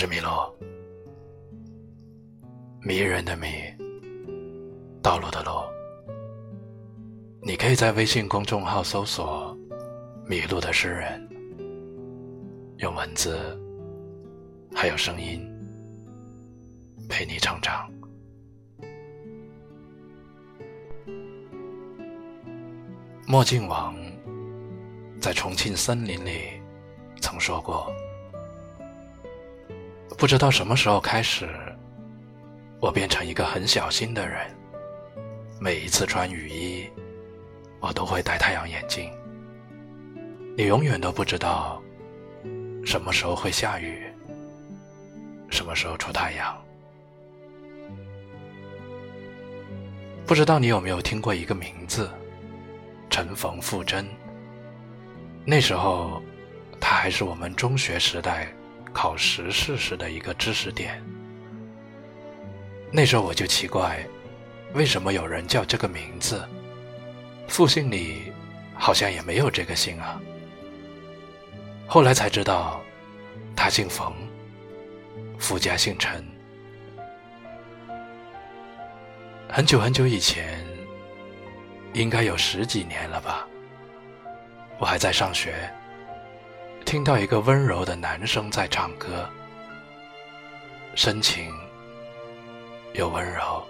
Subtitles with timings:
[0.00, 0.56] 是米洛，
[2.82, 3.48] 迷人的迷，
[5.02, 5.50] 道路的路。
[7.42, 9.58] 你可以在微信公众号搜索
[10.24, 11.28] “迷路的诗人”，
[12.78, 13.36] 用文字
[14.72, 15.44] 还有声音
[17.08, 17.90] 陪你成长。
[23.26, 23.96] 墨镜王
[25.20, 26.52] 在重庆森林里
[27.20, 27.92] 曾说过
[30.18, 31.48] ：“不知道什么时候开始，
[32.80, 34.36] 我变成一个很小心的人。
[35.60, 36.90] 每一次穿雨衣，
[37.78, 39.08] 我都会戴太阳眼镜。
[40.56, 41.80] 你永远都不知道
[42.84, 44.02] 什么时候会下雨，
[45.50, 46.60] 什么时候出太阳。
[50.26, 52.10] 不知道你有没有听过一个名字？”
[53.08, 54.04] 陈冯富珍。
[55.44, 56.20] 那时候，
[56.80, 58.52] 他还是我们中学时代
[58.92, 61.02] 考时事时的一个知识点。
[62.90, 64.06] 那时候我就奇怪，
[64.74, 66.42] 为什么有人叫这个名字？
[67.46, 68.32] 复姓里
[68.74, 70.20] 好像也没有这个姓啊。
[71.86, 72.80] 后来才知道，
[73.56, 74.12] 他姓冯，
[75.38, 76.24] 夫家姓陈。
[79.48, 80.66] 很久很久以前。
[81.94, 83.48] 应该有十几年了吧。
[84.78, 85.54] 我还在上学，
[86.84, 89.28] 听到一个温柔的男声在唱歌，
[90.94, 91.52] 深情
[92.94, 93.62] 又温柔，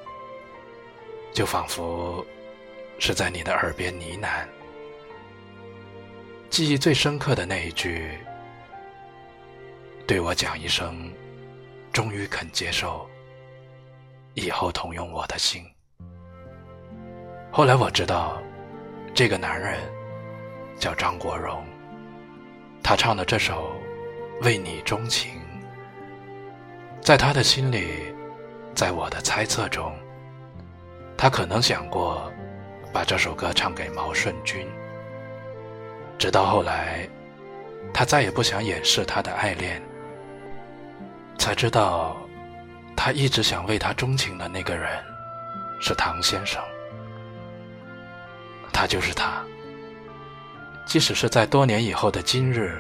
[1.33, 2.25] 就仿佛
[2.99, 4.47] 是在你的耳边呢喃。
[6.49, 8.17] 记忆最深刻的那一句，
[10.07, 11.13] 对我讲一声
[11.93, 13.09] ：“终于肯接受，
[14.35, 15.65] 以后同用我的心。”
[17.51, 18.41] 后来我知道，
[19.13, 19.79] 这个男人
[20.79, 21.65] 叫张国荣。
[22.83, 23.75] 他唱的这首
[24.45, 25.33] 《为你钟情》，
[27.03, 28.15] 在他的心里，
[28.75, 29.95] 在我的猜测中，
[31.17, 32.33] 他可能想过
[32.93, 34.67] 把这首歌唱给毛舜筠。
[36.19, 37.09] 直到后来，
[37.93, 39.83] 他再也不想掩饰他的爱恋，
[41.39, 42.17] 才知道，
[42.97, 44.91] 他一直想为他钟情的那个人
[45.81, 46.63] 是唐先生。
[48.73, 49.45] 他就是他，
[50.89, 52.75] 即使是在多年以后的今日，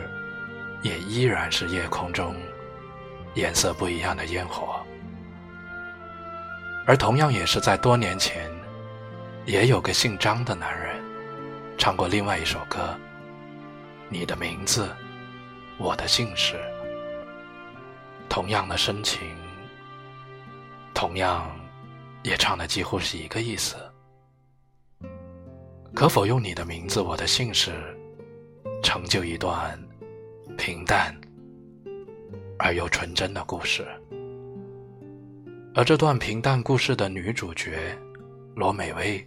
[0.81, 2.35] 也依然是夜空中
[3.35, 4.81] 颜色不一样的烟火。
[6.87, 8.51] 而同样也是在多年前，
[9.45, 10.99] 也有个姓张的男人，
[11.77, 12.79] 唱过另外一首歌，
[14.09, 14.89] 《你的名字，
[15.77, 16.55] 我的姓氏》，
[18.27, 19.21] 同样的深情，
[20.95, 21.55] 同样
[22.23, 23.77] 也唱的几乎是一个意思。
[25.95, 27.73] 可否用你的名字，我的姓氏，
[28.83, 29.78] 成就一段
[30.56, 31.15] 平淡
[32.59, 33.87] 而又纯真的故事？
[35.75, 37.78] 而这段平淡故事的女主角
[38.56, 39.25] 罗美薇，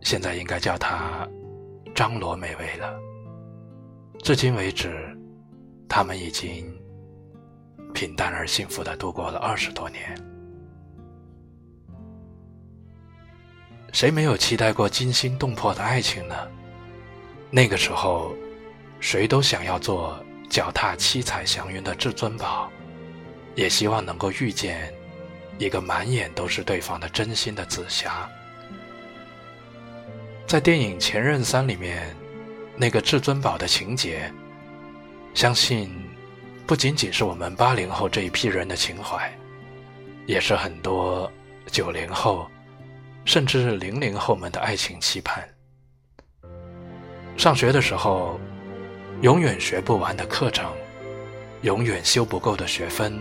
[0.00, 1.28] 现在应该叫她
[1.94, 2.98] 张罗美薇了。
[4.20, 5.16] 至今为止，
[5.88, 6.66] 他们已经
[7.94, 10.02] 平淡而幸福的度过了二十多年。
[13.92, 16.34] 谁没有期待过惊心动魄的爱情呢？
[17.50, 18.34] 那个时候，
[19.00, 22.70] 谁都想要做脚踏七彩祥云的至尊宝，
[23.54, 24.92] 也希望能够遇见
[25.58, 28.28] 一个满眼都是对方的真心的紫霞。
[30.46, 32.14] 在电影《前任三》里面，
[32.76, 34.32] 那个至尊宝的情节，
[35.32, 35.90] 相信
[36.66, 39.32] 不仅仅是我们八零后这一批人的情怀，
[40.26, 41.30] 也是很多
[41.66, 42.46] 九零后。
[43.24, 45.46] 甚至零零后们的爱情期盼。
[47.38, 48.38] 上学的时候，
[49.20, 50.68] 永远学不完的课程，
[51.62, 53.16] 永远修不够的学分，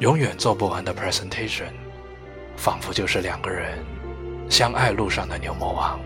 [0.00, 1.72] 永远做不完的 presentation，
[2.58, 3.82] 仿佛就是两个人
[4.50, 5.98] 相爱路上的牛魔王，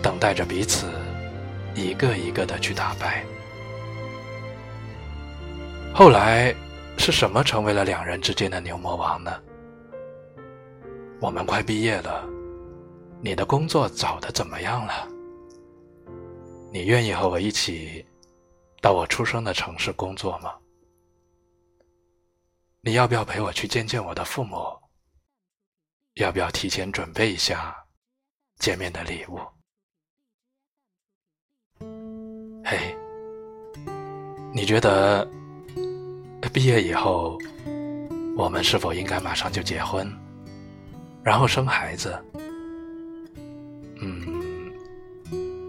[0.00, 0.86] 等待着彼此
[1.74, 3.24] 一个一个的去打败。
[5.92, 6.54] 后来
[6.98, 9.32] 是什么成为了两人之间的牛魔王呢？
[11.18, 12.24] 我们快毕业了，
[13.20, 15.08] 你的工作找的怎么样了？
[16.72, 18.06] 你愿意和我一起
[18.80, 20.54] 到我出生的城市工作吗？
[22.80, 24.56] 你要不要陪我去见见我的父母？
[26.14, 27.76] 要不要提前准备一下
[28.58, 29.40] 见面的礼物？
[32.64, 32.96] 嘿，
[34.54, 35.28] 你觉得
[36.52, 37.36] 毕业以后
[38.36, 40.08] 我们是否应该马上就结婚？
[41.24, 42.16] 然后生孩子，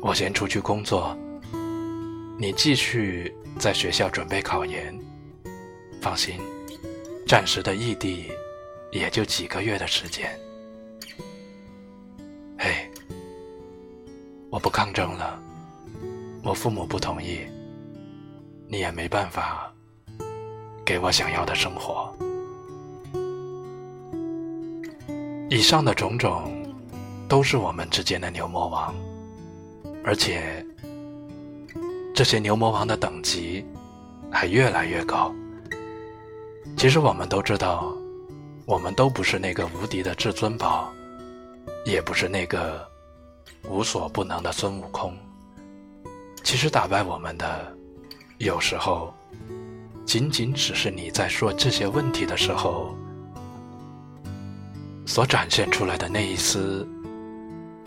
[0.01, 1.15] 我先出去工作，
[2.37, 4.99] 你继续在学校准备考研，
[6.01, 6.41] 放心，
[7.27, 8.31] 暂时的异地
[8.91, 10.27] 也就几个月的时间。
[12.57, 12.89] 嘿，
[14.49, 15.39] 我不抗争了，
[16.43, 17.41] 我父母不同意，
[18.67, 19.71] 你也没办法
[20.83, 22.11] 给我想要的生活。
[25.47, 26.51] 以上的种种，
[27.29, 28.95] 都是我们之间的牛魔王，
[30.03, 30.65] 而且
[32.13, 33.65] 这些牛魔王的等级
[34.31, 35.33] 还越来越高。
[36.77, 37.93] 其实我们都知道，
[38.65, 40.91] 我们都不是那个无敌的至尊宝，
[41.85, 42.87] 也不是那个
[43.69, 45.15] 无所不能的孙悟空。
[46.43, 47.71] 其实打败我们的，
[48.39, 49.13] 有时候
[50.05, 52.95] 仅仅只是你在说这些问题的时候
[55.05, 56.87] 所展现出来的那一丝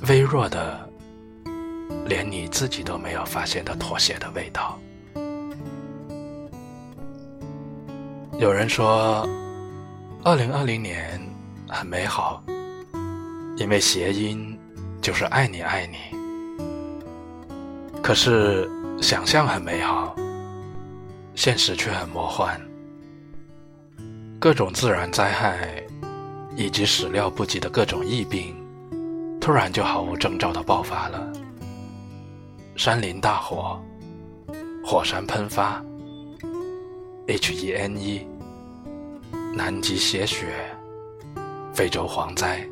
[0.08, 0.88] 微弱的，
[2.06, 4.78] 连你自己都没有发现的妥协的味道。
[8.38, 9.26] 有人说，
[10.22, 11.20] 二零二零年
[11.68, 12.42] 很美好，
[13.56, 14.58] 因为谐音
[15.00, 15.96] 就是“爱你爱你”。
[18.02, 18.68] 可是
[19.00, 20.14] 想象很美好，
[21.34, 22.60] 现实却很魔幻。
[24.38, 25.82] 各种自然灾害
[26.54, 28.54] 以及始料不及的各种疫病，
[29.40, 31.32] 突然就毫无征兆的爆发了。
[32.76, 33.80] 山林大火，
[34.84, 35.82] 火山喷发。
[37.28, 38.26] H1N1，
[39.54, 40.52] 南极血雪，
[41.72, 42.68] 非洲蝗灾，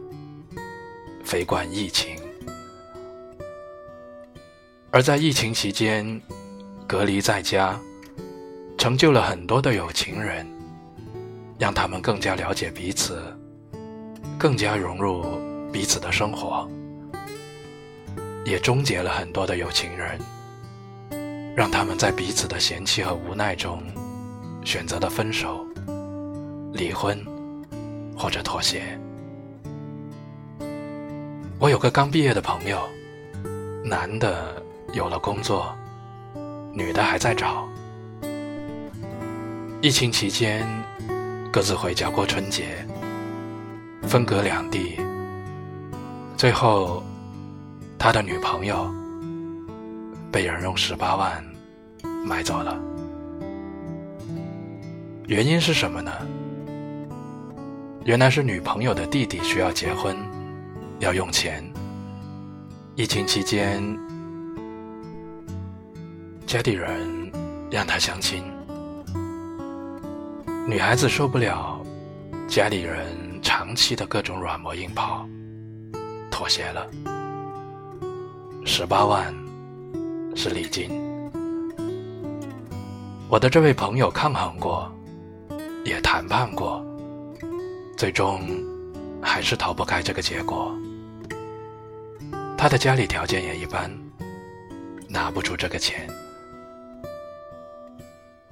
[1.24, 2.16] 非冠疫情。
[4.90, 6.20] 而在疫情期间，
[6.86, 7.78] 隔离在家，
[8.76, 10.44] 成就了很多的有情人，
[11.58, 13.22] 让他们更加了解彼此，
[14.36, 15.24] 更加融入
[15.72, 16.68] 彼此的生活，
[18.44, 20.18] 也终结了很多的有情人，
[21.56, 23.82] 让他们在彼此的嫌弃和无奈中。
[24.64, 25.66] 选择了分手、
[26.72, 27.18] 离婚
[28.16, 28.96] 或者妥协。
[31.58, 32.78] 我有个刚毕业的朋友，
[33.84, 34.62] 男的
[34.92, 35.76] 有了工作，
[36.72, 37.68] 女的还在找。
[39.80, 40.64] 疫情期间，
[41.52, 42.86] 各自回家过春节，
[44.04, 44.96] 分隔两地。
[46.36, 47.02] 最后，
[48.02, 48.92] 他的女朋友
[50.32, 51.40] 被人用十八万
[52.26, 52.76] 买走了。
[55.28, 56.10] 原因是什么呢？
[58.04, 60.16] 原来是女朋友的弟弟需要结婚，
[60.98, 61.62] 要用钱。
[62.96, 63.80] 疫情期间，
[66.44, 67.30] 家里人
[67.70, 68.42] 让他相亲，
[70.66, 71.80] 女孩子受不了
[72.48, 73.06] 家里人
[73.40, 75.24] 长期的各种软磨硬泡，
[76.32, 76.84] 妥协了。
[78.64, 79.34] 十八万
[80.34, 80.90] 是礼金，
[83.28, 84.90] 我的这位朋友抗衡过。
[85.84, 86.80] 也谈判过，
[87.96, 88.40] 最终
[89.20, 90.72] 还是逃不开这个结果。
[92.56, 93.90] 他的家里条件也一般，
[95.08, 96.08] 拿不出这个钱，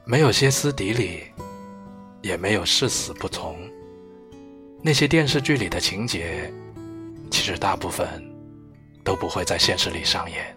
[0.05, 1.21] 没有歇斯底里，
[2.21, 3.57] 也没有誓死不从。
[4.83, 6.53] 那些电视剧里的情节，
[7.31, 8.09] 其实大部分
[9.05, 10.57] 都不会在现实里上演。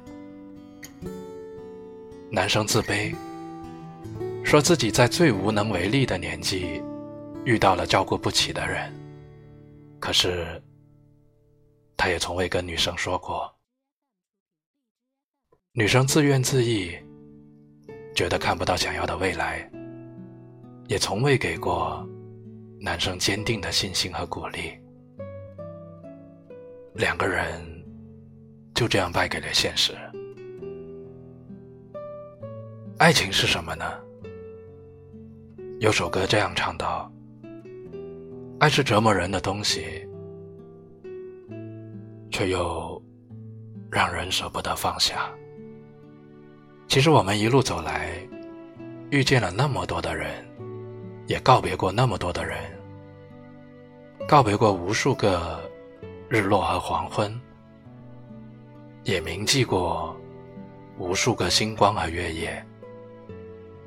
[2.32, 3.16] 男生自卑。
[4.46, 6.84] 说自己在最无能为力的年纪
[7.46, 8.94] 遇到了照顾不起的人，
[10.00, 10.62] 可是
[11.96, 13.52] 他也从未跟女生说过。
[15.72, 17.04] 女生自怨自艾，
[18.14, 19.68] 觉得看不到想要的未来，
[20.88, 22.08] 也从未给过
[22.80, 24.74] 男生坚定的信心和鼓励。
[26.94, 27.73] 两个人
[28.74, 29.94] 就这样败给了现实。
[32.98, 33.86] 爱情是什么呢？
[35.80, 37.12] 有首歌这样唱道
[38.60, 40.08] ：“爱是折磨人的东西，
[42.32, 43.02] 却又
[43.92, 45.30] 让人舍不得放下。”
[46.88, 48.16] 其实我们一路走来，
[49.10, 50.30] 遇见了那么多的人，
[51.28, 52.58] 也告别过那么多的人，
[54.28, 55.60] 告别过无数个
[56.30, 57.38] 日落和黄昏，
[59.04, 60.16] 也铭记过
[60.98, 62.66] 无数个星光和月夜，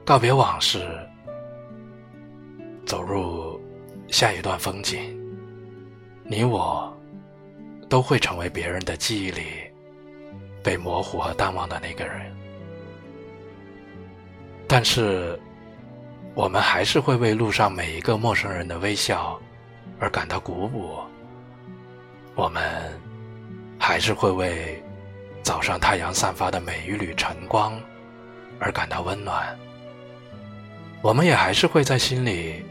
[0.04, 0.87] 告别往事。
[2.85, 3.61] 走入
[4.08, 5.18] 下一段风景，
[6.23, 6.96] 你我
[7.88, 9.42] 都会成为别人的记忆里
[10.62, 12.32] 被模糊和淡忘的那个人。
[14.68, 15.37] 但是，
[16.35, 19.40] 我们还是会为路上每一个陌生人的微笑
[19.99, 20.99] 而感到鼓舞。
[22.37, 22.62] 我们
[23.80, 24.80] 还是会为
[25.46, 27.80] 早上太阳散发的每一缕晨光
[28.58, 29.56] 而感到温暖。
[31.00, 32.64] 我们也还是会在心里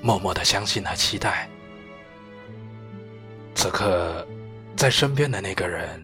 [0.00, 1.46] 默默的相信和期待。
[3.54, 4.26] 此刻，
[4.78, 6.02] 在身边的那个人，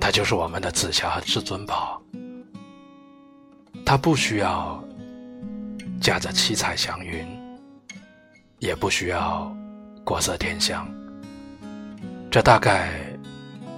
[0.00, 2.02] 他就是我们的紫霞和至尊宝。
[3.84, 4.82] 他不需要
[6.00, 7.26] 驾着七彩祥云，
[8.58, 9.54] 也不需要
[10.02, 10.88] 国色天香。
[12.30, 12.94] 这大概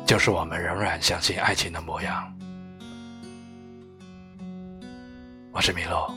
[0.06, 2.30] 就是我们仍然相信爱情的模样。
[5.50, 6.14] 我是米洛。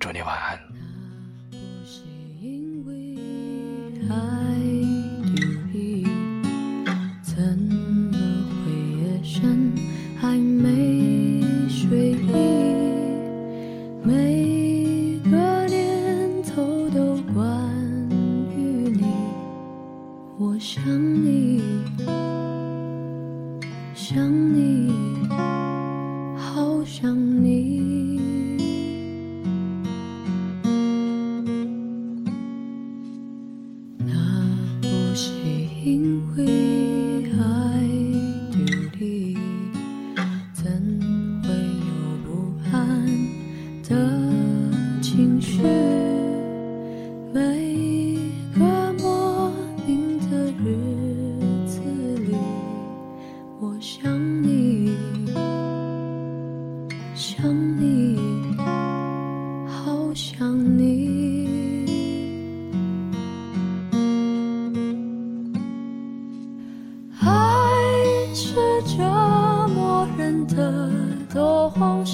[0.00, 0.58] 祝你晚安。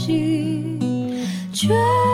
[0.08, 0.80] 心，
[1.52, 2.07] 却。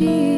[0.00, 0.29] she